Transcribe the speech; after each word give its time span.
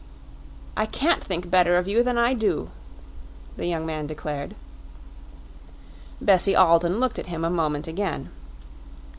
"I 0.75 0.87
can't 0.87 1.23
think 1.23 1.51
better 1.51 1.77
of 1.77 1.87
you 1.87 2.01
than 2.01 2.17
I 2.17 2.33
do," 2.33 2.71
the 3.55 3.67
young 3.67 3.85
man 3.85 4.07
declared. 4.07 4.55
Bessie 6.19 6.55
Alden 6.55 6.99
looked 6.99 7.19
at 7.19 7.27
him 7.27 7.45
a 7.45 7.51
moment 7.51 7.87
again. 7.87 8.31